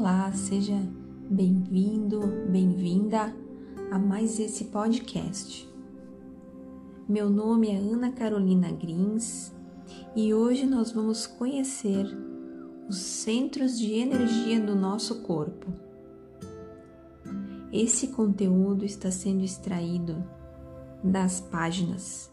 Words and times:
Olá, 0.00 0.32
seja 0.32 0.80
bem-vindo, 1.28 2.20
bem-vinda 2.48 3.34
a 3.90 3.98
mais 3.98 4.38
esse 4.38 4.66
podcast. 4.66 5.68
Meu 7.08 7.28
nome 7.28 7.70
é 7.70 7.76
Ana 7.76 8.12
Carolina 8.12 8.70
Grins 8.70 9.52
e 10.14 10.32
hoje 10.32 10.66
nós 10.66 10.92
vamos 10.92 11.26
conhecer 11.26 12.06
os 12.88 12.96
centros 12.96 13.76
de 13.76 13.94
energia 13.94 14.60
do 14.60 14.76
nosso 14.76 15.22
corpo. 15.22 15.66
Esse 17.72 18.06
conteúdo 18.06 18.84
está 18.84 19.10
sendo 19.10 19.42
extraído 19.42 20.24
das 21.02 21.40
páginas 21.40 22.30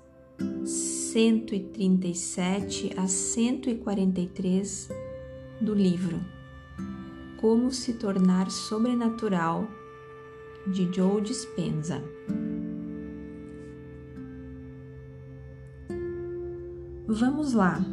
137 0.63 2.93
a 2.95 3.07
143 3.07 4.87
do 5.59 5.73
livro 5.73 6.35
Como 7.47 7.71
se 7.71 7.93
tornar 7.93 8.49
sobrenatural 8.49 9.67
de 10.65 10.91
Joe 10.91 11.21
Dispenza. 11.21 12.01
Vamos 17.07 17.53
lá. 17.53 17.85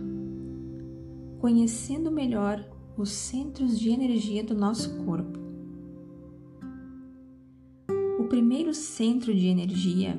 Conhecendo 1.38 2.10
melhor 2.10 2.66
os 2.96 3.10
centros 3.10 3.78
de 3.78 3.90
energia 3.90 4.42
do 4.42 4.54
nosso 4.54 5.04
corpo. 5.04 5.38
O 8.18 8.24
primeiro 8.24 8.72
centro 8.72 9.34
de 9.34 9.48
energia 9.48 10.16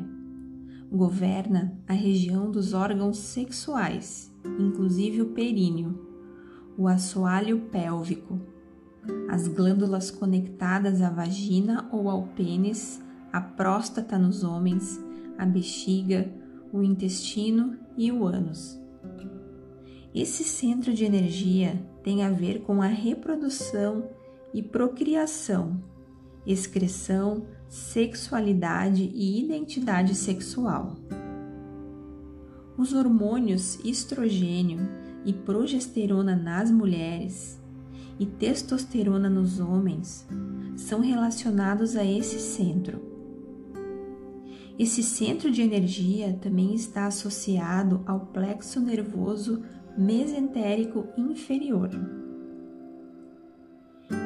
governa 0.92 1.76
a 1.88 1.94
região 1.94 2.52
dos 2.52 2.76
órgãos 2.76 3.18
sexuais, 3.18 4.32
inclusive 4.60 5.24
o 5.24 5.30
períneo, 5.32 6.08
o 6.78 6.88
assoalho 6.88 7.62
pélvico, 7.72 8.53
as 9.30 9.48
glândulas 9.48 10.12
conectadas 10.12 11.02
à 11.02 11.10
vagina 11.10 11.88
ou 11.92 12.10
ao 12.10 12.28
pênis, 12.28 13.02
a 13.32 13.42
próstata 13.42 14.18
nos 14.18 14.44
homens, 14.44 15.04
a 15.38 15.46
bexiga, 15.46 16.32
o 16.72 16.84
intestino 16.84 17.78
e 17.98 18.12
o 18.12 18.26
ânus. 18.26 18.80
Esse 20.14 20.44
centro 20.44 20.94
de 20.94 21.04
energia 21.04 21.82
tem 22.04 22.24
a 22.24 22.30
ver 22.30 22.62
com 22.62 22.82
a 22.82 22.88
reprodução 22.88 24.10
e 24.54 24.62
procriação, 24.62 25.82
excreção, 26.46 27.48
sexualidade 27.68 29.10
e 29.14 29.44
identidade 29.44 30.14
sexual. 30.14 30.96
Os 32.78 32.94
hormônios 32.94 33.80
estrogênio 33.84 34.80
e 35.26 35.34
progesterona 35.34 36.36
nas 36.36 36.70
mulheres 36.70 37.63
e 38.20 38.26
testosterona 38.26 39.30
nos 39.30 39.60
homens 39.60 40.28
são 40.76 41.02
relacionados 41.02 41.96
a 41.96 42.06
esse 42.06 42.40
centro. 42.40 43.02
Esse 44.78 45.04
centro 45.04 45.52
de 45.52 45.62
energia 45.62 46.34
também 46.42 46.74
está 46.74 47.06
associado 47.06 48.02
ao 48.06 48.28
plexo 48.28 48.80
nervoso 48.80 49.62
mesentérico 49.98 51.08
inferior 51.16 51.92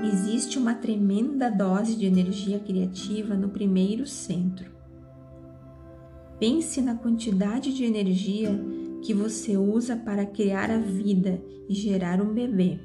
existe 0.08 0.58
uma 0.58 0.74
tremenda 0.74 1.50
dose 1.50 1.96
de 1.96 2.06
energia 2.06 2.60
criativa 2.60 3.36
no 3.36 3.50
primeiro 3.50 4.06
centro. 4.06 4.72
Pense 6.40 6.82
na 6.82 6.96
quantidade 6.96 7.74
de 7.74 7.84
energia 7.84 8.60
que 9.04 9.14
você 9.14 9.58
usa 9.58 9.96
para 9.96 10.26
criar 10.26 10.70
a 10.70 10.78
vida 10.78 11.42
e 11.68 11.74
gerar 11.74 12.22
um 12.22 12.34
bebê. 12.34 12.80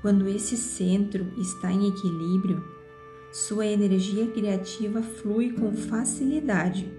Quando 0.00 0.28
esse 0.28 0.56
centro 0.56 1.26
está 1.38 1.70
em 1.70 1.88
equilíbrio, 1.88 2.64
sua 3.30 3.66
energia 3.66 4.26
criativa 4.28 5.02
flui 5.02 5.52
com 5.52 5.72
facilidade 5.72 6.90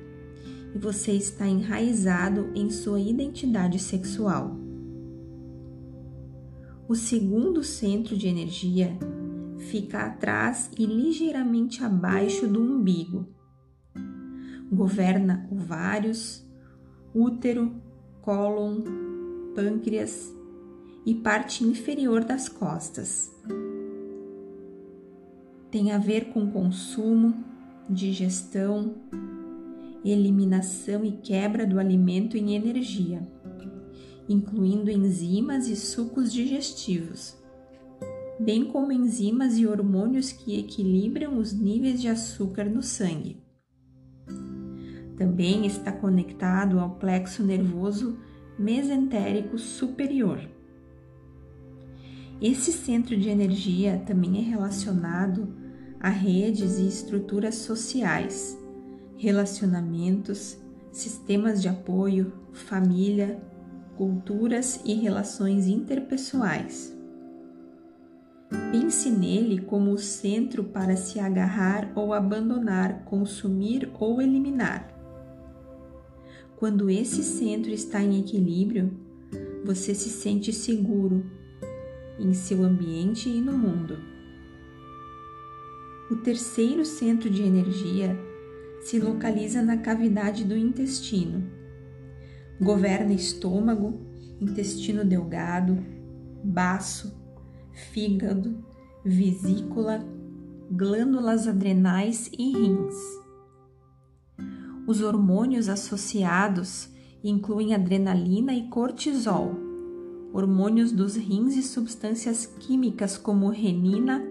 e 0.73 0.77
você 0.77 1.11
está 1.11 1.47
enraizado 1.47 2.51
em 2.53 2.69
sua 2.69 2.99
identidade 2.99 3.79
sexual. 3.79 4.55
O 6.87 6.95
segundo 6.95 7.63
centro 7.63 8.15
de 8.15 8.27
energia 8.27 8.97
fica 9.57 10.05
atrás 10.05 10.69
e 10.77 10.85
ligeiramente 10.85 11.83
abaixo 11.83 12.47
do 12.47 12.61
umbigo. 12.61 13.27
Governa 14.71 15.47
ovários, 15.51 16.47
útero, 17.13 17.73
cólon, 18.21 18.83
pâncreas 19.55 20.33
e 21.05 21.13
parte 21.15 21.63
inferior 21.63 22.23
das 22.23 22.47
costas. 22.47 23.31
Tem 25.69 25.91
a 25.91 25.97
ver 25.97 26.25
com 26.33 26.51
consumo, 26.51 27.33
digestão, 27.89 28.95
eliminação 30.03 31.05
e 31.05 31.11
quebra 31.11 31.65
do 31.65 31.79
alimento 31.79 32.37
em 32.37 32.55
energia 32.55 33.25
incluindo 34.31 34.89
enzimas 34.89 35.67
e 35.67 35.75
sucos 35.75 36.31
digestivos, 36.31 37.35
bem 38.39 38.65
como 38.65 38.91
enzimas 38.91 39.57
e 39.57 39.67
hormônios 39.67 40.31
que 40.31 40.57
equilibram 40.57 41.37
os 41.37 41.53
níveis 41.53 42.01
de 42.01 42.07
açúcar 42.07 42.65
no 42.65 42.81
sangue. 42.81 43.37
Também 45.17 45.65
está 45.65 45.91
conectado 45.91 46.79
ao 46.79 46.91
plexo 46.95 47.43
nervoso 47.43 48.17
mesentérico 48.57 49.57
superior. 49.57 50.39
Esse 52.41 52.71
centro 52.71 53.15
de 53.15 53.29
energia 53.29 54.01
também 54.07 54.39
é 54.39 54.41
relacionado 54.41 55.47
a 55.99 56.09
redes 56.09 56.79
e 56.79 56.87
estruturas 56.87 57.53
sociais, 57.53 58.57
relacionamentos, 59.15 60.57
sistemas 60.91 61.61
de 61.61 61.69
apoio, 61.69 62.33
família, 62.51 63.39
culturas 63.95 64.81
e 64.83 64.95
relações 64.95 65.67
interpessoais. 65.67 66.97
Pense 68.71 69.11
nele 69.11 69.61
como 69.61 69.91
o 69.91 69.99
centro 69.99 70.63
para 70.63 70.95
se 70.95 71.19
agarrar 71.19 71.91
ou 71.93 72.11
abandonar, 72.11 73.05
consumir 73.05 73.87
ou 73.99 74.19
eliminar. 74.19 74.91
Quando 76.57 76.89
esse 76.89 77.21
centro 77.21 77.69
está 77.69 78.01
em 78.01 78.19
equilíbrio, 78.19 78.91
você 79.63 79.93
se 79.93 80.09
sente 80.09 80.51
seguro 80.51 81.23
em 82.21 82.33
seu 82.33 82.63
ambiente 82.63 83.29
e 83.29 83.41
no 83.41 83.57
mundo. 83.57 83.97
O 86.09 86.15
terceiro 86.17 86.85
centro 86.85 87.29
de 87.29 87.41
energia 87.41 88.17
se 88.81 88.99
localiza 88.99 89.61
na 89.61 89.77
cavidade 89.77 90.43
do 90.43 90.55
intestino 90.55 91.61
Governa 92.61 93.11
estômago, 93.11 93.99
intestino 94.39 95.03
delgado, 95.03 95.83
baço, 96.43 97.11
fígado, 97.91 98.63
vesícula, 99.03 100.05
glândulas 100.69 101.47
adrenais 101.47 102.29
e 102.37 102.53
rins. 102.55 102.95
Os 104.85 105.01
hormônios 105.01 105.69
associados 105.69 106.87
incluem 107.23 107.73
adrenalina 107.73 108.53
e 108.53 108.69
cortisol, 108.69 109.55
hormônios 110.33 110.91
dos 110.91 111.15
rins 111.15 111.55
e 111.55 111.63
substâncias 111.63 112.45
químicas 112.45 113.17
como 113.17 113.47
renina, 113.49 114.21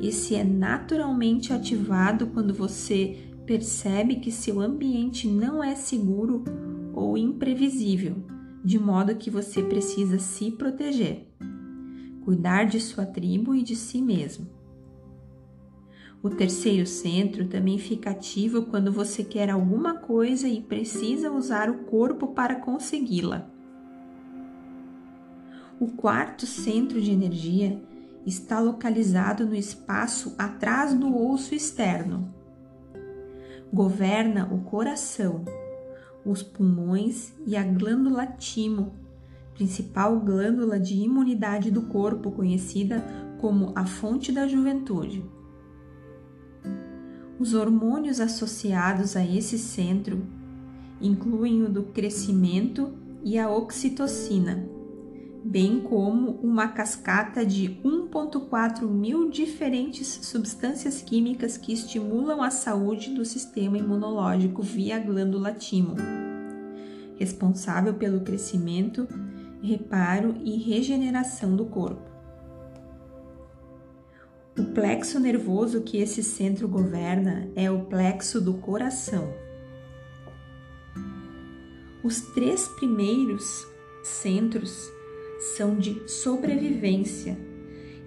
esse 0.01 0.37
é 0.37 0.45
naturalmente 0.45 1.53
ativado 1.53 2.29
quando 2.29 2.55
você 2.55 3.19
percebe 3.45 4.17
que 4.17 4.31
seu 4.31 4.61
ambiente 4.61 5.27
não 5.27 5.65
é 5.65 5.75
seguro 5.75 6.45
ou 6.95 7.19
imprevisível, 7.19 8.15
de 8.65 8.79
modo 8.79 9.17
que 9.17 9.29
você 9.29 9.61
precisa 9.61 10.21
se 10.21 10.53
proteger, 10.53 11.27
cuidar 12.25 12.63
de 12.63 12.79
sua 12.79 13.05
tribo 13.05 13.57
e 13.57 13.65
de 13.65 13.75
si 13.75 14.01
mesmo. 14.01 14.60
O 16.23 16.29
terceiro 16.29 16.87
centro 16.87 17.47
também 17.49 17.79
fica 17.79 18.11
ativo 18.11 18.67
quando 18.67 18.93
você 18.93 19.25
quer 19.25 19.49
alguma 19.49 19.95
coisa 19.95 20.47
e 20.47 20.61
precisa 20.61 21.33
usar 21.33 21.71
o 21.71 21.85
corpo 21.85 22.29
para 22.29 22.57
consegui-la. 22.57 23.49
O 25.81 25.89
quarto 25.93 26.45
centro 26.45 27.01
de 27.01 27.11
energia 27.11 27.83
está 28.27 28.61
localizado 28.61 29.47
no 29.47 29.55
espaço 29.55 30.35
atrás 30.37 30.93
do 30.93 31.17
osso 31.27 31.55
externo. 31.55 32.29
Governa 33.73 34.47
o 34.53 34.59
coração, 34.59 35.43
os 36.23 36.43
pulmões 36.43 37.33
e 37.47 37.57
a 37.57 37.63
glândula 37.63 38.27
timo, 38.27 38.93
principal 39.55 40.21
glândula 40.21 40.79
de 40.79 40.97
imunidade 40.97 41.71
do 41.71 41.81
corpo, 41.83 42.31
conhecida 42.31 43.03
como 43.41 43.73
a 43.75 43.87
fonte 43.87 44.31
da 44.31 44.47
juventude. 44.47 45.40
Os 47.41 47.55
hormônios 47.55 48.21
associados 48.21 49.17
a 49.17 49.25
esse 49.25 49.59
centro 49.59 50.27
incluem 51.01 51.63
o 51.63 51.71
do 51.71 51.85
crescimento 51.85 52.93
e 53.25 53.39
a 53.39 53.49
oxitocina, 53.49 54.69
bem 55.43 55.81
como 55.81 56.33
uma 56.43 56.69
cascata 56.69 57.43
de 57.43 57.81
1,4 57.83 58.87
mil 58.87 59.31
diferentes 59.31 60.07
substâncias 60.07 61.01
químicas 61.01 61.57
que 61.57 61.73
estimulam 61.73 62.43
a 62.43 62.51
saúde 62.51 63.15
do 63.15 63.25
sistema 63.25 63.79
imunológico 63.79 64.61
via 64.61 64.99
glândula 64.99 65.55
timo, 65.55 65.95
responsável 67.19 67.95
pelo 67.95 68.21
crescimento, 68.21 69.09
reparo 69.63 70.35
e 70.45 70.59
regeneração 70.59 71.57
do 71.57 71.65
corpo. 71.65 72.10
O 74.59 74.65
plexo 74.65 75.21
nervoso 75.21 75.83
que 75.83 75.99
esse 75.99 76.25
centro 76.25 76.67
governa 76.67 77.49
é 77.55 77.71
o 77.71 77.85
plexo 77.85 78.41
do 78.41 78.55
coração. 78.55 79.33
Os 82.03 82.21
três 82.35 82.67
primeiros 82.67 83.65
centros 84.03 84.91
são 85.57 85.79
de 85.79 86.11
sobrevivência 86.11 87.39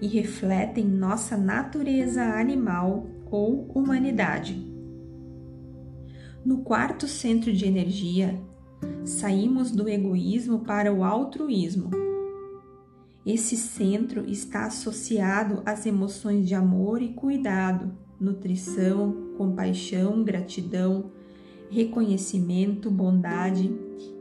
e 0.02 0.08
refletem 0.08 0.86
nossa 0.86 1.38
natureza 1.38 2.22
animal 2.22 3.08
ou 3.32 3.72
humanidade. 3.74 4.70
No 6.44 6.62
quarto 6.64 7.08
centro 7.08 7.54
de 7.54 7.66
energia, 7.66 8.38
saímos 9.06 9.72
do 9.72 9.88
egoísmo 9.88 10.60
para 10.60 10.94
o 10.94 11.06
altruísmo 11.06 11.90
esse 13.26 13.56
centro 13.56 14.30
está 14.30 14.66
associado 14.66 15.62
às 15.66 15.86
emoções 15.86 16.46
de 16.46 16.54
amor 16.54 17.02
e 17.02 17.14
cuidado, 17.14 17.98
nutrição, 18.20 19.34
compaixão, 19.38 20.24
gratidão, 20.24 21.12
reconhecimento, 21.70 22.92
bondade, 22.92 23.74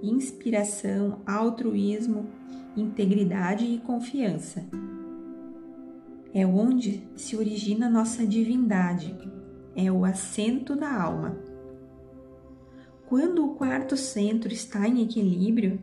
inspiração, 0.02 1.20
altruísmo, 1.26 2.26
integridade 2.76 3.64
e 3.64 3.78
confiança. 3.78 4.64
É 6.32 6.46
onde 6.46 7.06
se 7.16 7.37
origina 7.37 7.90
nossa 7.90 8.25
divindade, 8.25 9.14
é 9.75 9.90
o 9.90 10.04
assento 10.04 10.76
da 10.76 10.90
alma. 10.94 11.37
Quando 13.06 13.44
o 13.44 13.54
quarto 13.54 13.96
centro 13.96 14.52
está 14.52 14.88
em 14.88 15.02
equilíbrio, 15.02 15.78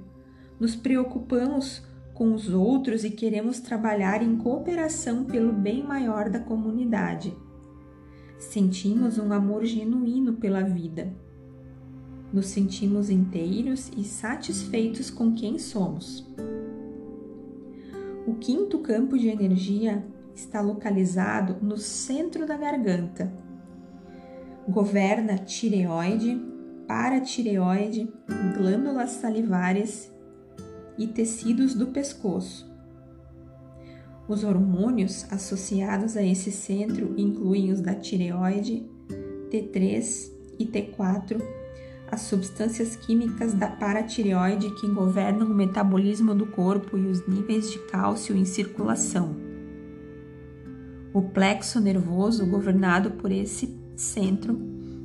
nos 0.60 0.75
preocupamos 0.75 1.83
com 2.19 2.33
os 2.33 2.50
outros 2.50 3.06
e 3.06 3.10
queremos 3.10 3.62
trabalhar 3.62 4.21
em 4.21 4.36
cooperação 4.36 5.24
pelo 5.24 5.54
bem 5.54 5.81
maior 5.81 6.30
da 6.30 6.38
comunidade. 6.38 7.33
Sentimos 8.38 9.18
um 9.18 9.31
amor 9.31 9.63
genuíno 9.63 10.33
pela 10.33 10.62
vida. 10.62 11.13
Nos 12.33 12.48
sentimos 12.48 13.10
inteiros 13.10 13.89
e 13.95 14.04
satisfeitos 14.04 15.10
com 15.10 15.33
quem 15.33 15.57
somos. 15.57 16.30
O 18.27 18.33
quinto 18.33 18.80
campo 18.80 19.18
de 19.18 19.30
energia 19.30 20.06
está 20.36 20.60
localizado 20.60 21.56
no 21.66 21.77
centro 21.77 22.45
da 22.45 22.57
garganta. 22.57 23.31
Governa 24.68 25.38
tireoide, 25.38 26.38
paratireoide, 26.86 28.12
glândulas 28.57 29.12
salivares 29.12 30.12
e 31.00 31.07
tecidos 31.07 31.74
do 31.74 31.88
pescoço. 31.88 32.69
Os 34.28 34.44
hormônios 34.44 35.25
associados 35.31 36.16
a 36.16 36.22
esse 36.22 36.51
centro 36.51 37.16
incluem 37.18 37.72
os 37.72 37.81
da 37.81 37.96
tireoide, 37.96 38.88
T3 39.50 40.31
e 40.60 40.66
T4, 40.68 41.42
as 42.12 42.22
substâncias 42.22 42.96
químicas 42.96 43.54
da 43.54 43.68
paratireoide 43.68 44.69
que 44.75 44.88
governam 44.88 45.48
o 45.48 45.56
metabolismo 45.56 46.36
do 46.36 46.46
corpo 46.48 46.98
e 46.98 47.07
os 47.07 47.25
níveis 47.28 47.72
de 47.72 47.80
cálcio 47.88 48.36
em 48.36 48.45
circulação. 48.45 49.36
O 51.13 51.24
plexo 51.24 51.80
nervoso 51.80 52.45
governado 52.45 53.12
por 53.12 53.31
esse 53.31 53.75
centro 53.95 54.60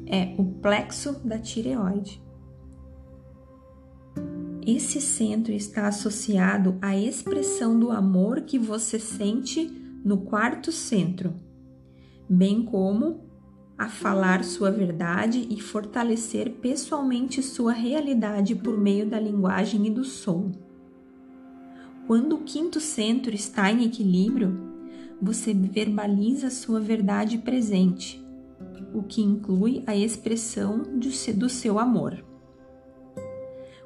é 0.06 0.35
o 0.38 0.44
plexo 0.44 1.12
da 1.26 1.38
tireoide. 1.38 2.24
Esse 4.66 4.99
centro 4.99 5.52
está 5.52 5.88
associado 5.88 6.78
à 6.81 6.96
expressão 6.96 7.78
do 7.78 7.90
amor 7.90 8.40
que 8.42 8.59
você 8.59 8.99
sente 8.99 9.71
no 10.02 10.23
quarto 10.23 10.73
centro, 10.73 11.35
bem 12.26 12.64
como 12.64 13.21
a 13.76 13.90
falar 13.90 14.42
sua 14.42 14.71
verdade 14.71 15.47
e 15.50 15.61
fortalecer 15.61 16.50
pessoalmente 16.62 17.42
sua 17.42 17.73
realidade 17.73 18.54
por 18.54 18.78
meio 18.78 19.06
da 19.06 19.21
linguagem 19.21 19.87
e 19.87 19.90
do 19.90 20.02
som. 20.02 20.50
Quando 22.06 22.37
o 22.37 22.42
quinto 22.42 22.80
centro 22.80 23.35
está 23.35 23.71
em 23.71 23.85
equilíbrio, 23.85 24.59
você 25.21 25.52
verbaliza 25.52 26.49
sua 26.49 26.80
verdade 26.80 27.37
presente, 27.37 28.25
o 28.94 29.02
que 29.02 29.21
inclui 29.21 29.83
a 29.87 29.94
expressão 29.94 30.83
do 31.37 31.50
seu 31.50 31.78
amor 31.78 32.25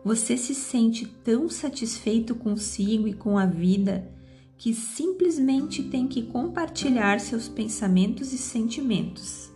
você 0.09 0.39
se 0.39 0.55
sente 0.55 1.05
tão 1.23 1.51
satisfeito 1.51 2.35
consigo 2.35 3.07
e 3.07 3.13
com 3.13 3.37
a 3.37 3.45
vida 3.45 4.11
que 4.57 4.73
simplesmente 4.73 5.83
tem 5.83 6.09
que 6.09 6.23
compartilhar 6.23 7.21
seus 7.21 7.47
pensamentos 7.47 8.33
e 8.33 8.39
sentimentos. 8.39 9.53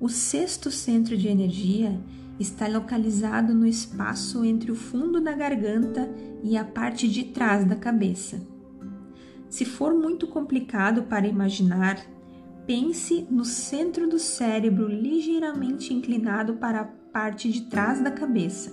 O 0.00 0.08
sexto 0.08 0.70
centro 0.70 1.14
de 1.14 1.28
energia 1.28 2.00
está 2.38 2.66
localizado 2.66 3.52
no 3.52 3.66
espaço 3.66 4.46
entre 4.46 4.72
o 4.72 4.74
fundo 4.74 5.20
da 5.20 5.34
garganta 5.34 6.10
e 6.42 6.56
a 6.56 6.64
parte 6.64 7.06
de 7.06 7.24
trás 7.24 7.66
da 7.66 7.76
cabeça. 7.76 8.40
Se 9.46 9.66
for 9.66 9.92
muito 9.92 10.26
complicado 10.26 11.02
para 11.02 11.28
imaginar, 11.28 12.02
pense 12.66 13.26
no 13.30 13.44
centro 13.44 14.08
do 14.08 14.18
cérebro 14.18 14.88
ligeiramente 14.88 15.92
inclinado 15.92 16.54
para 16.54 16.80
a 16.80 16.99
parte 17.12 17.50
de 17.50 17.62
trás 17.62 18.00
da 18.02 18.10
cabeça. 18.10 18.72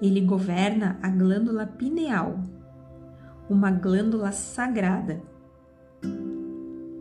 Ele 0.00 0.20
governa 0.20 0.98
a 1.02 1.08
glândula 1.08 1.66
pineal, 1.66 2.40
uma 3.48 3.70
glândula 3.70 4.32
sagrada. 4.32 5.22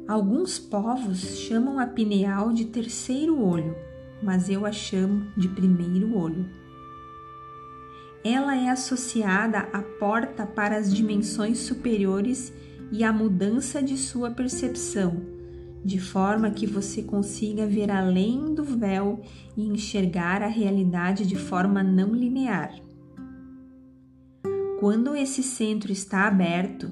Alguns 0.08 0.60
povos 0.60 1.38
chamam 1.40 1.80
a 1.80 1.86
pineal 1.86 2.52
de 2.52 2.66
terceiro 2.66 3.42
olho, 3.42 3.76
mas 4.22 4.50
eu 4.50 4.66
a 4.66 4.72
chamo 4.72 5.28
de 5.38 5.48
primeiro 5.48 6.18
olho. 6.18 6.46
Ela 8.24 8.58
é 8.58 8.70
associada 8.70 9.60
à 9.72 9.82
porta 9.82 10.46
para 10.46 10.76
as 10.76 10.94
dimensões 10.94 11.60
superiores 11.60 12.52
e 12.92 13.04
à 13.04 13.14
mudança 13.14 13.82
de 13.82 13.98
sua 13.98 14.30
percepção 14.32 15.39
de 15.84 16.00
forma 16.00 16.52
que 16.52 16.68
você 16.68 17.02
consiga 17.02 17.66
ver 17.66 17.90
além 17.90 18.54
do 18.54 18.64
véu 18.64 19.22
e 19.56 19.68
enxergar 19.68 20.42
a 20.42 20.48
realidade 20.48 21.26
de 21.26 21.36
forma 21.36 21.82
não 21.82 22.14
linear. 22.14 22.74
Quando 24.80 25.16
esse 25.16 25.44
centro 25.44 25.92
está 25.92 26.28
aberto, 26.28 26.92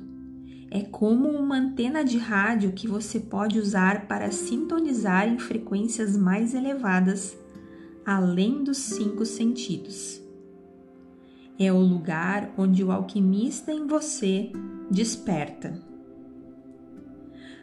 é 0.70 0.82
como 0.82 1.30
uma 1.30 1.58
antena 1.58 2.04
de 2.04 2.18
rádio 2.18 2.74
que 2.74 2.88
você 2.88 3.20
pode 3.20 3.58
usar 3.58 4.08
para 4.08 4.32
sintonizar 4.32 5.28
em 5.28 5.40
frequências 5.40 6.18
mais 6.18 6.54
elevadas, 6.54 7.38
além 8.06 8.64
dos 8.64 8.78
cinco 8.78 9.26
sentidos. 9.26 10.22
É 11.58 11.72
o 11.72 11.80
lugar 11.80 12.54
onde 12.58 12.84
o 12.84 12.92
alquimista 12.92 13.72
em 13.72 13.88
você 13.88 14.52
desperta. 14.92 15.87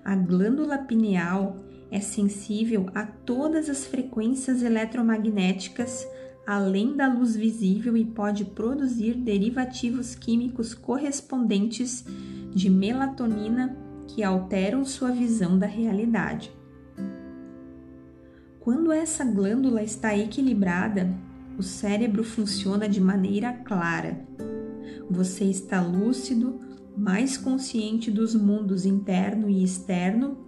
A 0.05 0.15
glândula 0.15 0.79
pineal 0.79 1.57
é 1.91 2.01
sensível 2.01 2.91
a 2.95 3.05
todas 3.05 3.71
as 3.71 3.87
frequências 3.87 4.63
eletromagnéticas 4.63 6.07
além 6.47 6.95
da 6.95 7.13
luz 7.13 7.35
visível 7.35 7.97
e 7.97 8.05
pode 8.05 8.45
produzir 8.45 9.15
derivativos 9.15 10.15
químicos 10.15 10.75
correspondentes 10.75 12.05
de 12.55 12.69
melatonina 12.69 13.77
que 14.07 14.23
alteram 14.23 14.85
sua 14.85 15.11
visão 15.11 15.59
da 15.59 15.67
realidade. 15.67 16.53
Quando 18.61 18.93
essa 18.93 19.25
glândula 19.25 19.83
está 19.83 20.17
equilibrada, 20.17 21.13
o 21.59 21.63
cérebro 21.63 22.25
funciona 22.25 22.89
de 22.89 23.01
maneira 23.01 23.53
clara. 23.53 24.27
Você 25.11 25.45
está 25.45 25.81
lúcido, 25.81 26.61
mais 26.97 27.37
consciente 27.37 28.11
dos 28.11 28.35
mundos 28.35 28.87
interno 28.87 29.49
e 29.49 29.63
externo, 29.63 30.39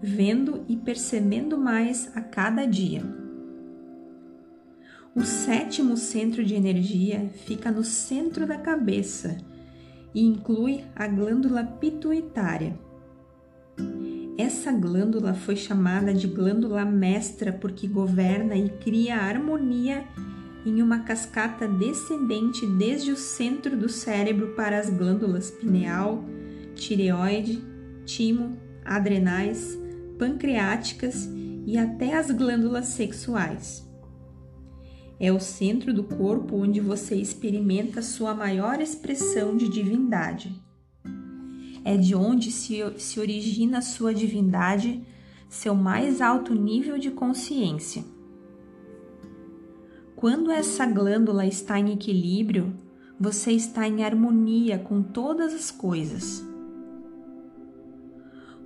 vendo 0.00 0.64
e 0.68 0.76
percebendo 0.76 1.58
mais 1.58 2.10
a 2.14 2.20
cada 2.20 2.64
dia. 2.64 3.02
O 5.14 5.22
sétimo 5.22 5.96
centro 5.96 6.42
de 6.42 6.54
energia 6.54 7.30
fica 7.44 7.70
no 7.70 7.84
centro 7.84 8.46
da 8.46 8.56
cabeça 8.56 9.36
e 10.14 10.24
inclui 10.24 10.84
a 10.96 11.06
glândula 11.06 11.64
pituitária. 11.64 12.78
Essa 14.38 14.72
glândula 14.72 15.34
foi 15.34 15.54
chamada 15.54 16.14
de 16.14 16.26
glândula 16.26 16.84
mestra 16.84 17.52
porque 17.52 17.86
governa 17.86 18.56
e 18.56 18.70
cria 18.70 19.16
harmonia 19.16 20.04
em 20.64 20.80
uma 20.80 21.00
cascata 21.00 21.66
descendente 21.66 22.66
desde 22.66 23.10
o 23.10 23.16
centro 23.16 23.76
do 23.76 23.88
cérebro 23.88 24.54
para 24.54 24.78
as 24.78 24.88
glândulas 24.88 25.50
pineal, 25.50 26.24
tireoide, 26.74 27.62
timo, 28.04 28.56
adrenais, 28.84 29.78
pancreáticas 30.18 31.28
e 31.66 31.76
até 31.76 32.14
as 32.14 32.30
glândulas 32.30 32.86
sexuais. 32.86 33.88
É 35.18 35.32
o 35.32 35.38
centro 35.38 35.94
do 35.94 36.02
corpo 36.02 36.56
onde 36.56 36.80
você 36.80 37.14
experimenta 37.14 38.02
sua 38.02 38.34
maior 38.34 38.80
expressão 38.80 39.56
de 39.56 39.68
divindade. 39.68 40.60
É 41.84 41.96
de 41.96 42.14
onde 42.14 42.50
se, 42.50 42.78
se 42.98 43.20
origina 43.20 43.80
sua 43.80 44.12
divindade, 44.12 45.00
seu 45.48 45.74
mais 45.74 46.20
alto 46.20 46.54
nível 46.54 46.98
de 46.98 47.10
consciência. 47.10 48.04
Quando 50.22 50.52
essa 50.52 50.86
glândula 50.86 51.44
está 51.44 51.80
em 51.80 51.94
equilíbrio, 51.94 52.72
você 53.18 53.50
está 53.50 53.88
em 53.88 54.04
harmonia 54.04 54.78
com 54.78 55.02
todas 55.02 55.52
as 55.52 55.72
coisas. 55.72 56.46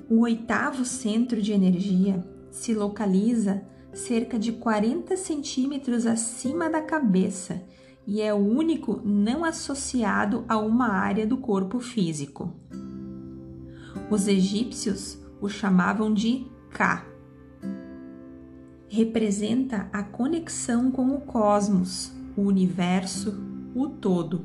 O 0.07 0.21
oitavo 0.21 0.85
centro 0.85 1.41
de 1.41 1.55
energia 1.55 2.23
se 2.51 2.75
localiza 2.75 3.63
cerca 3.95 4.39
de 4.39 4.53
40 4.53 5.17
centímetros 5.17 6.05
acima 6.05 6.69
da 6.69 6.83
cabeça 6.83 7.63
e 8.07 8.21
é 8.21 8.35
o 8.35 8.37
único 8.37 9.01
não 9.03 9.43
associado 9.43 10.45
a 10.47 10.59
uma 10.59 10.89
área 10.89 11.27
do 11.27 11.39
corpo 11.39 11.81
físico. 11.81 12.53
Os 14.11 14.29
egípcios 14.29 15.19
o 15.41 15.49
chamavam 15.49 16.13
de 16.13 16.47
Ka. 16.71 17.16
Representa 18.89 19.89
a 19.93 20.03
conexão 20.03 20.91
com 20.91 21.15
o 21.15 21.21
cosmos, 21.21 22.13
o 22.37 22.43
universo, 22.43 23.35
o 23.75 23.89
todo. 23.89 24.45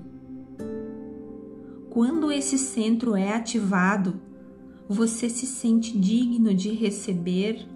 Quando 1.89 2.31
esse 2.31 2.57
centro 2.57 3.15
é 3.15 3.33
ativado, 3.33 4.19
você 4.87 5.29
se 5.29 5.45
sente 5.45 5.97
digno 5.97 6.53
de 6.53 6.69
receber 6.71 7.67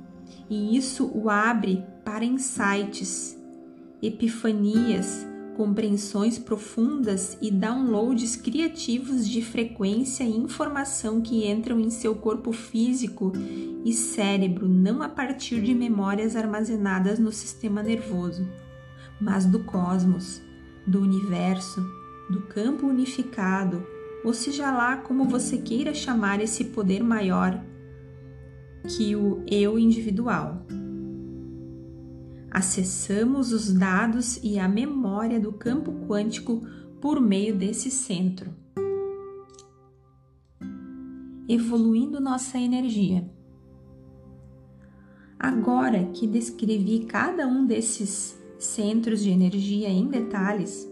e 0.49 0.75
isso 0.75 1.11
o 1.13 1.29
abre 1.29 1.83
para 2.03 2.25
insights, 2.25 3.37
epifanias, 4.01 5.25
compreensões 5.55 6.37
profundas 6.37 7.37
e 7.41 7.49
downloads 7.49 8.35
criativos 8.35 9.27
de 9.27 9.41
frequência 9.41 10.23
e 10.23 10.35
informação 10.35 11.21
que 11.21 11.49
entram 11.49 11.79
em 11.79 11.89
seu 11.89 12.13
corpo 12.15 12.51
físico 12.51 13.31
e 13.83 13.93
cérebro, 13.93 14.67
não 14.67 15.01
a 15.01 15.09
partir 15.09 15.61
de 15.61 15.73
memórias 15.73 16.35
armazenadas 16.35 17.17
no 17.17 17.31
sistema 17.31 17.81
nervoso, 17.81 18.47
mas 19.19 19.45
do 19.45 19.63
cosmos, 19.63 20.41
do 20.85 21.01
universo, 21.01 21.81
do 22.29 22.41
campo 22.41 22.85
unificado, 22.87 23.85
ou 24.23 24.33
seja 24.33 24.71
lá 24.71 24.97
como 24.97 25.25
você 25.25 25.57
queira 25.57 25.93
chamar 25.93 26.41
esse 26.41 26.65
poder 26.65 27.03
maior 27.03 27.63
que 28.87 29.15
o 29.15 29.43
eu 29.47 29.79
individual. 29.79 30.65
Acessamos 32.55 33.51
os 33.51 33.73
dados 33.73 34.39
e 34.41 34.57
a 34.57 34.65
memória 34.65 35.41
do 35.41 35.51
campo 35.51 35.91
quântico 36.07 36.61
por 37.01 37.19
meio 37.19 37.53
desse 37.53 37.91
centro, 37.91 38.55
evoluindo 41.49 42.21
nossa 42.21 42.57
energia. 42.57 43.29
Agora 45.37 46.05
que 46.13 46.25
descrevi 46.25 47.03
cada 47.03 47.45
um 47.45 47.65
desses 47.65 48.41
centros 48.57 49.19
de 49.19 49.31
energia 49.31 49.89
em 49.89 50.07
detalhes, 50.07 50.89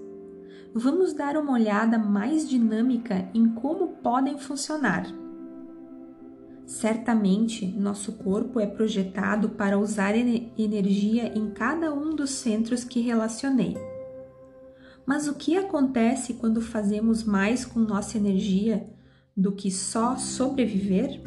vamos 0.76 1.14
dar 1.14 1.38
uma 1.38 1.54
olhada 1.54 1.98
mais 1.98 2.50
dinâmica 2.50 3.32
em 3.34 3.48
como 3.48 3.88
podem 4.04 4.38
funcionar. 4.38 5.23
Certamente, 6.74 7.68
nosso 7.68 8.14
corpo 8.14 8.60
é 8.60 8.66
projetado 8.66 9.50
para 9.50 9.78
usar 9.78 10.16
energia 10.16 11.32
em 11.38 11.52
cada 11.52 11.94
um 11.94 12.16
dos 12.16 12.32
centros 12.32 12.84
que 12.84 13.00
relacionei. 13.00 13.78
Mas 15.06 15.28
o 15.28 15.36
que 15.36 15.56
acontece 15.56 16.34
quando 16.34 16.60
fazemos 16.62 17.24
mais 17.24 17.64
com 17.64 17.80
nossa 17.80 18.18
energia 18.18 18.90
do 19.38 19.52
que 19.52 19.70
só 19.70 20.16
sobreviver? 20.16 21.22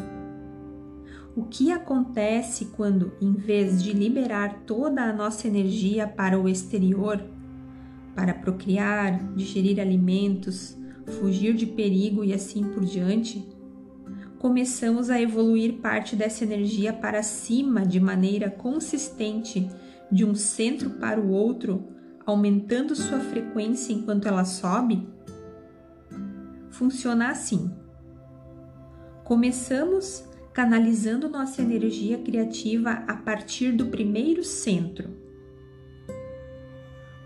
O 1.36 1.44
que 1.44 1.70
acontece 1.70 2.66
quando, 2.76 3.12
em 3.20 3.32
vez 3.32 3.80
de 3.80 3.92
liberar 3.92 4.64
toda 4.66 5.04
a 5.04 5.12
nossa 5.12 5.46
energia 5.46 6.08
para 6.08 6.36
o 6.40 6.48
exterior, 6.48 7.22
para 8.16 8.34
procriar, 8.34 9.32
digerir 9.34 9.78
alimentos, 9.78 10.76
fugir 11.20 11.54
de 11.54 11.66
perigo 11.66 12.24
e 12.24 12.34
assim 12.34 12.64
por 12.64 12.84
diante, 12.84 13.55
começamos 14.38 15.10
a 15.10 15.20
evoluir 15.20 15.80
parte 15.80 16.14
dessa 16.14 16.44
energia 16.44 16.92
para 16.92 17.22
cima 17.22 17.86
de 17.86 17.98
maneira 17.98 18.50
consistente, 18.50 19.68
de 20.10 20.24
um 20.24 20.34
centro 20.34 20.90
para 20.90 21.20
o 21.20 21.30
outro, 21.30 21.88
aumentando 22.24 22.94
sua 22.94 23.20
frequência 23.20 23.92
enquanto 23.92 24.28
ela 24.28 24.44
sobe? 24.44 25.08
Funciona 26.70 27.30
assim. 27.30 27.70
Começamos 29.24 30.24
canalizando 30.52 31.28
nossa 31.28 31.60
energia 31.60 32.18
criativa 32.18 32.90
a 33.06 33.14
partir 33.14 33.72
do 33.72 33.86
primeiro 33.86 34.42
centro. 34.42 35.10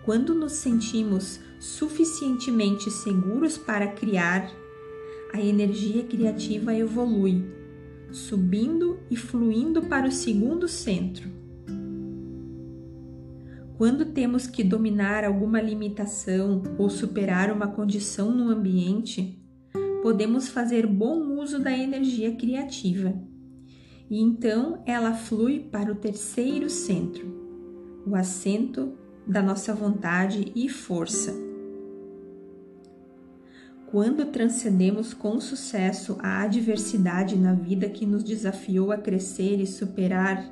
Quando 0.05 0.35
nos 0.35 0.52
sentimos 0.52 1.40
suficientemente 1.59 2.90
seguros 2.90 3.59
para 3.59 3.87
criar, 3.88 4.50
a 5.32 5.40
energia 5.40 6.02
criativa 6.04 6.75
evolui, 6.75 7.44
subindo 8.10 8.99
e 9.10 9.16
fluindo 9.16 9.82
para 9.82 10.06
o 10.06 10.12
segundo 10.12 10.66
centro. 10.66 11.30
Quando 13.76 14.04
temos 14.04 14.46
que 14.46 14.62
dominar 14.62 15.25
alguma 15.25 15.60
limitação 15.60 16.62
ou 16.76 16.90
superar 16.90 17.50
uma 17.50 17.68
condição 17.68 18.30
no 18.30 18.50
ambiente, 18.50 19.42
podemos 20.02 20.49
fazer 20.49 20.87
bom 20.87 21.40
uso 21.40 21.58
da 21.58 21.72
energia 21.72 22.34
criativa. 22.37 23.14
E 24.10 24.20
então 24.20 24.82
ela 24.84 25.14
flui 25.14 25.60
para 25.60 25.92
o 25.92 25.94
terceiro 25.94 26.68
centro, 26.68 27.25
o 28.06 28.14
assento 28.14 28.92
da 29.26 29.40
nossa 29.40 29.72
vontade 29.72 30.52
e 30.54 30.68
força. 30.68 31.50
Quando 33.90 34.26
transcendemos 34.26 35.12
com 35.12 35.40
sucesso 35.40 36.16
a 36.20 36.42
adversidade 36.42 37.37
na 37.37 37.54
vida 37.54 37.88
que 37.88 38.06
nos 38.06 38.23
desafiou 38.23 38.92
a 38.92 38.97
crescer 38.97 39.61
e 39.61 39.66
superar, 39.66 40.49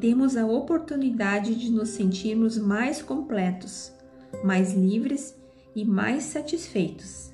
temos 0.00 0.36
a 0.36 0.44
oportunidade 0.44 1.54
de 1.54 1.70
nos 1.70 1.90
sentirmos 1.90 2.58
mais 2.58 3.00
completos, 3.00 3.92
mais 4.42 4.74
livres 4.74 5.36
e 5.74 5.84
mais 5.84 6.24
satisfeitos. 6.24 7.32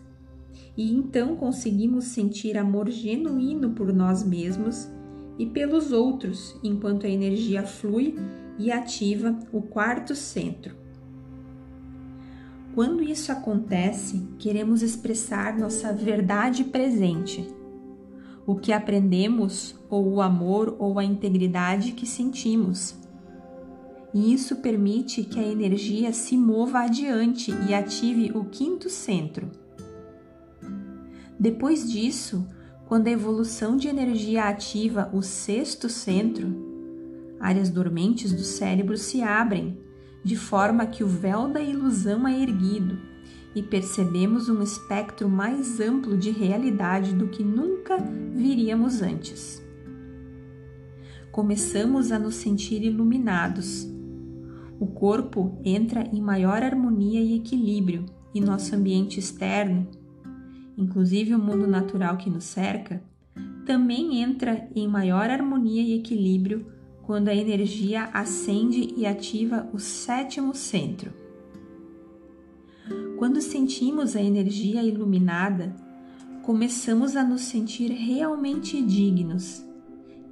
e 0.77 0.93
então 0.93 1.37
conseguimos 1.37 2.07
sentir 2.07 2.59
amor 2.59 2.91
genuíno 2.91 3.71
por 3.71 3.93
nós 3.93 4.25
mesmos 4.25 4.89
e 5.39 5.47
pelos 5.47 5.93
outros, 5.93 6.57
enquanto 6.63 7.07
a 7.07 7.09
energia 7.09 7.63
flui 7.63 8.17
e 8.59 8.71
ativa 8.73 9.39
o 9.53 9.63
quarto 9.63 10.15
centro. 10.15 10.84
Quando 12.75 13.05
isso 13.05 13.31
acontece, 13.31 14.27
queremos 14.37 14.83
expressar 14.83 15.57
nossa 15.57 15.93
verdade 15.93 16.65
presente, 16.65 17.49
o 18.45 18.57
que 18.57 18.73
aprendemos, 18.73 19.77
ou 19.89 20.15
o 20.15 20.21
amor 20.21 20.75
ou 20.81 20.99
a 20.99 21.05
integridade 21.05 21.93
que 21.93 22.05
sentimos. 22.05 22.97
E 24.13 24.35
isso 24.35 24.57
permite 24.57 25.23
que 25.23 25.39
a 25.39 25.47
energia 25.47 26.13
se 26.13 26.37
mova 26.37 26.81
adiante 26.81 27.53
e 27.69 27.73
ative 27.73 28.33
o 28.37 28.45
quinto 28.45 28.91
centro. 28.91 29.49
Depois 31.39 31.89
disso, 31.89 32.45
quando 32.87 33.07
a 33.07 33.13
evolução 33.13 33.77
de 33.77 33.87
energia 33.87 34.45
ativa 34.49 35.09
o 35.13 35.23
sexto 35.23 35.89
centro, 35.89 36.49
áreas 37.39 37.71
dormentes 37.71 38.33
do 38.33 38.43
cérebro 38.43 38.99
se 38.99 39.23
abrem, 39.23 39.79
de 40.25 40.37
forma 40.37 40.87
que 40.87 41.05
o 41.05 41.07
véu 41.07 41.49
da 41.49 41.61
ilusão 41.61 42.27
é 42.27 42.41
erguido 42.41 42.99
e 43.55 43.63
percebemos 43.63 44.49
um 44.49 44.63
espectro 44.63 45.29
mais 45.29 45.79
amplo 45.79 46.17
de 46.17 46.31
realidade 46.31 47.15
do 47.15 47.29
que 47.29 47.45
nunca 47.45 47.99
viríamos 48.35 49.03
antes. 49.03 49.63
Começamos 51.31 52.11
a 52.11 52.19
nos 52.19 52.37
sentir 52.37 52.83
iluminados. 52.83 53.87
O 54.81 54.87
corpo 54.87 55.61
entra 55.65 56.09
em 56.13 56.21
maior 56.21 56.63
harmonia 56.63 57.21
e 57.21 57.37
equilíbrio, 57.37 58.07
e 58.35 58.41
nosso 58.41 58.75
ambiente 58.75 59.21
externo 59.21 59.87
inclusive 60.77 61.35
o 61.35 61.39
mundo 61.39 61.67
natural 61.67 62.17
que 62.17 62.31
nos 62.31 62.45
cerca, 62.45 63.03
também 63.65 64.21
entra 64.21 64.69
em 64.75 64.87
maior 64.87 65.31
harmonia 65.31 65.83
e 65.83 65.95
equilíbrio 65.95 66.67
quando 67.07 67.29
a 67.29 67.35
energia 67.35 68.05
acende 68.13 68.95
e 68.97 69.07
ativa 69.07 69.69
o 69.73 69.79
sétimo 69.79 70.55
centro. 70.55 71.13
Quando 73.19 73.41
sentimos 73.41 74.17
a 74.17 74.23
energia 74.23 74.83
iluminada, 74.83 75.75
começamos 76.43 77.17
a 77.17 77.23
nos 77.25 77.43
sentir 77.43 77.91
realmente 77.91 78.83
dignos 78.83 79.65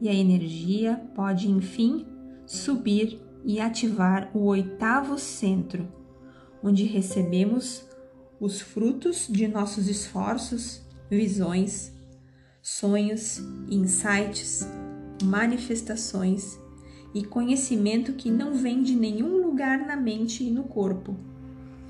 e 0.01 0.09
a 0.09 0.15
energia 0.15 0.97
pode, 1.15 1.49
enfim, 1.49 2.07
subir 2.47 3.21
e 3.45 3.61
ativar 3.61 4.31
o 4.35 4.45
oitavo 4.47 5.19
centro, 5.19 5.87
onde 6.63 6.85
recebemos 6.85 7.85
os 8.41 8.61
frutos 8.61 9.29
de 9.29 9.47
nossos 9.47 9.89
esforços, 9.89 10.83
visões, 11.09 11.93
sonhos, 12.61 13.39
insights, 13.69 14.67
manifestações 15.23 16.62
e 17.15 17.25
conhecimento 17.25 18.13
que 18.15 18.31
não 18.31 18.55
vem 18.55 18.83
de 18.83 18.95
nenhum 18.95 19.45
lugar 19.47 19.87
na 19.87 19.97
mente 19.97 20.45
e 20.45 20.51
no 20.51 20.65
corpo, 20.65 21.15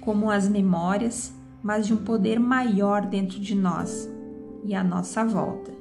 como 0.00 0.30
as 0.30 0.48
memórias, 0.48 1.32
mas 1.62 1.86
de 1.86 1.94
um 1.94 1.98
poder 1.98 2.40
maior 2.40 3.06
dentro 3.06 3.38
de 3.38 3.54
nós 3.54 4.10
e 4.64 4.74
à 4.74 4.82
nossa 4.82 5.24
volta. 5.24 5.72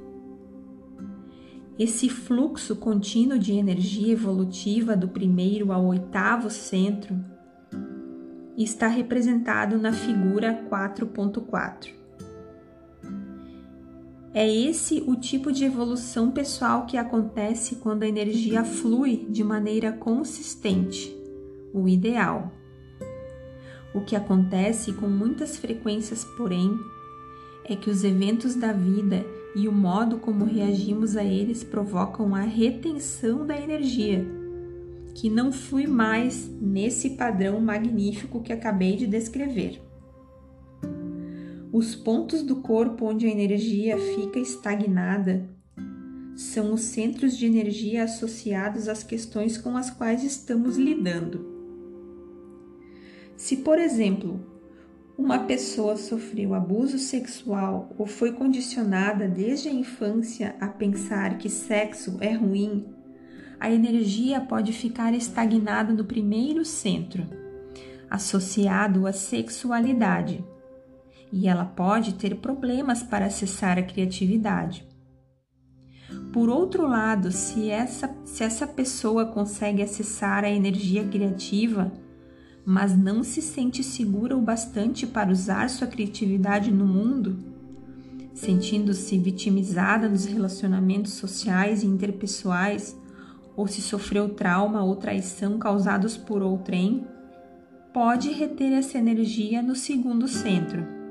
Esse 1.78 2.08
fluxo 2.08 2.76
contínuo 2.76 3.38
de 3.38 3.52
energia 3.52 4.12
evolutiva 4.12 4.94
do 4.94 5.08
primeiro 5.08 5.72
ao 5.72 5.86
oitavo 5.86 6.50
centro 6.50 7.18
está 8.56 8.86
representado 8.86 9.78
na 9.78 9.92
figura 9.92 10.66
4.4. 10.70 12.01
É 14.34 14.50
esse 14.50 15.02
o 15.06 15.14
tipo 15.14 15.52
de 15.52 15.64
evolução 15.64 16.30
pessoal 16.30 16.86
que 16.86 16.96
acontece 16.96 17.76
quando 17.76 18.02
a 18.02 18.08
energia 18.08 18.64
flui 18.64 19.26
de 19.28 19.44
maneira 19.44 19.92
consistente, 19.92 21.14
o 21.72 21.88
ideal. 21.88 22.50
O 23.94 24.00
que 24.00 24.16
acontece 24.16 24.92
com 24.94 25.06
muitas 25.06 25.56
frequências, 25.58 26.24
porém, 26.36 26.74
é 27.64 27.76
que 27.76 27.90
os 27.90 28.04
eventos 28.04 28.54
da 28.54 28.72
vida 28.72 29.24
e 29.54 29.68
o 29.68 29.72
modo 29.72 30.16
como 30.16 30.46
reagimos 30.46 31.16
a 31.16 31.22
eles 31.22 31.62
provocam 31.62 32.34
a 32.34 32.40
retenção 32.40 33.46
da 33.46 33.60
energia 33.60 34.26
que 35.14 35.28
não 35.28 35.52
flui 35.52 35.86
mais 35.86 36.50
nesse 36.60 37.10
padrão 37.10 37.60
magnífico 37.60 38.42
que 38.42 38.52
acabei 38.52 38.96
de 38.96 39.06
descrever. 39.06 39.80
Os 41.72 41.94
pontos 41.94 42.42
do 42.42 42.56
corpo 42.56 43.06
onde 43.06 43.26
a 43.26 43.30
energia 43.30 43.96
fica 43.96 44.38
estagnada 44.38 45.48
são 46.36 46.74
os 46.74 46.82
centros 46.82 47.36
de 47.36 47.46
energia 47.46 48.04
associados 48.04 48.88
às 48.88 49.02
questões 49.02 49.56
com 49.56 49.76
as 49.76 49.90
quais 49.90 50.22
estamos 50.22 50.76
lidando. 50.76 51.50
Se, 53.36 53.56
por 53.56 53.78
exemplo, 53.78 54.40
uma 55.16 55.40
pessoa 55.40 55.96
sofreu 55.96 56.54
abuso 56.54 56.98
sexual 56.98 57.94
ou 57.98 58.06
foi 58.06 58.32
condicionada 58.32 59.26
desde 59.26 59.68
a 59.68 59.72
infância 59.72 60.54
a 60.60 60.68
pensar 60.68 61.38
que 61.38 61.48
sexo 61.48 62.18
é 62.20 62.32
ruim 62.32 62.84
a 63.62 63.70
energia 63.70 64.40
pode 64.40 64.72
ficar 64.72 65.14
estagnada 65.14 65.92
no 65.92 66.04
primeiro 66.04 66.64
centro, 66.64 67.24
associado 68.10 69.06
à 69.06 69.12
sexualidade, 69.12 70.44
e 71.32 71.48
ela 71.48 71.64
pode 71.64 72.14
ter 72.14 72.36
problemas 72.36 73.02
para 73.02 73.26
acessar 73.26 73.78
a 73.78 73.82
criatividade. 73.82 74.86
Por 76.32 76.48
outro 76.48 76.86
lado, 76.86 77.32
se 77.32 77.70
essa, 77.70 78.14
se 78.24 78.44
essa 78.44 78.66
pessoa 78.66 79.26
consegue 79.26 79.82
acessar 79.82 80.44
a 80.44 80.50
energia 80.50 81.04
criativa, 81.04 81.90
mas 82.64 82.96
não 82.96 83.22
se 83.22 83.40
sente 83.40 83.82
segura 83.82 84.36
o 84.36 84.40
bastante 84.40 85.06
para 85.06 85.30
usar 85.30 85.68
sua 85.68 85.86
criatividade 85.86 86.70
no 86.70 86.86
mundo, 86.86 87.38
sentindo-se 88.34 89.18
vitimizada 89.18 90.08
nos 90.08 90.24
relacionamentos 90.24 91.14
sociais 91.14 91.82
e 91.82 91.86
interpessoais, 91.86 92.96
ou 93.54 93.66
se 93.66 93.82
sofreu 93.82 94.30
trauma 94.30 94.82
ou 94.82 94.96
traição 94.96 95.58
causados 95.58 96.16
por 96.16 96.42
outrem, 96.42 97.06
pode 97.92 98.30
reter 98.30 98.72
essa 98.72 98.96
energia 98.96 99.60
no 99.60 99.76
segundo 99.76 100.26
centro. 100.26 101.01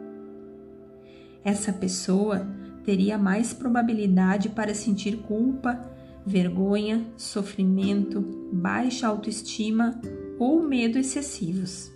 Essa 1.44 1.74
pessoa 1.74 2.48
teria 2.84 3.18
mais 3.18 3.54
probabilidade 3.54 4.50
para 4.50 4.74
sentir 4.74 5.18
culpa, 5.18 5.80
vergonha, 6.26 7.06
sofrimento, 7.18 8.22
baixa 8.54 9.08
autoestima 9.08 10.00
ou 10.38 10.62
medo 10.62 10.98
excessivos. 10.98 11.92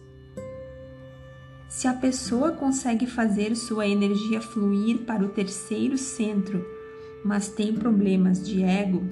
Se 1.67 1.87
a 1.87 1.93
pessoa 1.93 2.51
consegue 2.51 3.05
fazer 3.05 3.55
sua 3.55 3.87
energia 3.87 4.41
fluir 4.41 4.99
para 4.99 5.23
o 5.23 5.29
terceiro 5.29 5.97
centro, 5.97 6.65
mas 7.23 7.49
tem 7.49 7.73
problemas 7.73 8.47
de 8.47 8.63
ego, 8.63 9.03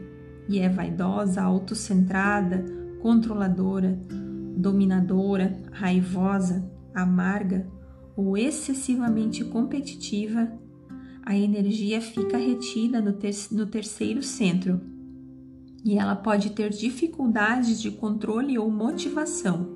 e 0.47 0.59
é 0.59 0.69
vaidosa, 0.69 1.41
autocentrada, 1.41 2.63
controladora, 3.01 3.99
dominadora, 4.55 5.57
raivosa, 5.71 6.63
amarga 6.93 7.67
ou 8.15 8.37
excessivamente 8.37 9.43
competitiva, 9.43 10.51
a 11.25 11.37
energia 11.37 12.01
fica 12.01 12.37
retida 12.37 13.01
no, 13.01 13.13
ter 13.13 13.33
no 13.51 13.65
terceiro 13.65 14.21
centro 14.21 14.81
e 15.83 15.97
ela 15.97 16.15
pode 16.15 16.51
ter 16.51 16.69
dificuldades 16.69 17.81
de 17.81 17.91
controle 17.91 18.57
ou 18.57 18.69
motivação. 18.71 19.67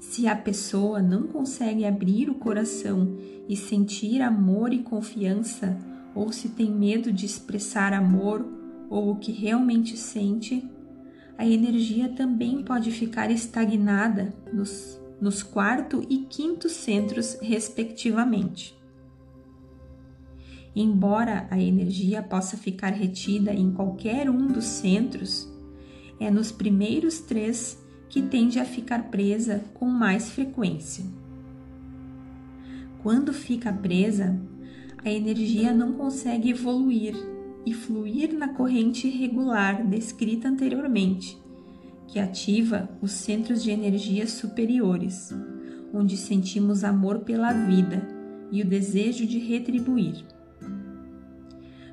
Se 0.00 0.26
a 0.26 0.34
pessoa 0.34 1.00
não 1.00 1.28
consegue 1.28 1.84
abrir 1.84 2.28
o 2.28 2.34
coração 2.34 3.16
e 3.48 3.56
sentir 3.56 4.20
amor 4.20 4.72
e 4.72 4.80
confiança, 4.80 5.78
ou 6.14 6.32
se 6.32 6.50
tem 6.50 6.70
medo 6.70 7.12
de 7.12 7.24
expressar 7.24 7.92
amor 7.92 8.44
ou 8.90 9.10
o 9.10 9.16
que 9.16 9.32
realmente 9.32 9.96
sente, 9.96 10.68
a 11.38 11.46
energia 11.46 12.08
também 12.08 12.62
pode 12.62 12.90
ficar 12.90 13.30
estagnada 13.30 14.32
nos, 14.52 15.00
nos 15.24 15.42
quarto 15.42 16.04
e 16.10 16.18
quinto 16.18 16.68
centros, 16.68 17.38
respectivamente. 17.40 18.78
Embora 20.76 21.46
a 21.50 21.58
energia 21.58 22.22
possa 22.22 22.58
ficar 22.58 22.90
retida 22.90 23.54
em 23.54 23.72
qualquer 23.72 24.28
um 24.28 24.48
dos 24.48 24.66
centros, 24.66 25.50
é 26.20 26.30
nos 26.30 26.52
primeiros 26.52 27.20
três 27.20 27.82
que 28.06 28.20
tende 28.20 28.60
a 28.60 28.66
ficar 28.66 29.04
presa 29.04 29.64
com 29.72 29.86
mais 29.86 30.28
frequência. 30.28 31.06
Quando 33.02 33.32
fica 33.32 33.72
presa, 33.72 34.38
a 35.02 35.10
energia 35.10 35.72
não 35.72 35.94
consegue 35.94 36.50
evoluir 36.50 37.14
e 37.64 37.72
fluir 37.72 38.34
na 38.34 38.48
corrente 38.48 39.08
regular 39.08 39.86
descrita 39.86 40.48
anteriormente, 40.48 41.42
que 42.14 42.20
ativa 42.20 42.88
os 43.02 43.10
centros 43.10 43.60
de 43.60 43.72
energia 43.72 44.24
superiores, 44.28 45.34
onde 45.92 46.16
sentimos 46.16 46.84
amor 46.84 47.18
pela 47.18 47.52
vida, 47.52 48.06
e 48.52 48.62
o 48.62 48.64
desejo 48.64 49.26
de 49.26 49.40
retribuir. 49.40 50.24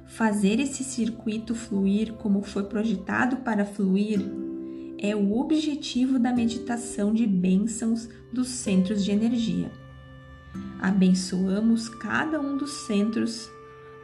Fazer 0.06 0.60
esse 0.60 0.84
circuito 0.84 1.56
fluir 1.56 2.14
como 2.14 2.44
foi 2.44 2.66
projetado 2.66 3.38
para 3.38 3.66
fluir 3.66 4.20
é 5.00 5.16
o 5.16 5.40
objetivo 5.40 6.20
da 6.20 6.32
meditação 6.32 7.12
de 7.12 7.26
bênçãos 7.26 8.08
dos 8.32 8.48
centros 8.50 9.04
de 9.04 9.10
energia. 9.10 9.72
Abençoamos 10.80 11.90
cada 11.90 12.40
um 12.40 12.58
dos 12.58 12.86
centros 12.86 13.50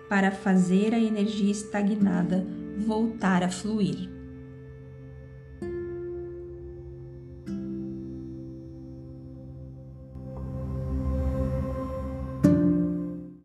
para 0.10 0.32
fazer 0.32 0.96
a 0.96 1.00
energia 1.00 1.52
estagnada 1.52 2.44
voltar 2.76 3.44
a 3.44 3.50
fluir. 3.50 4.17